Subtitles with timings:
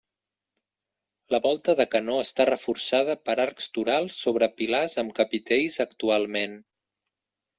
[1.33, 6.57] La volta de canó està reforçada per arcs torals sobre pilars amb capitells actualment.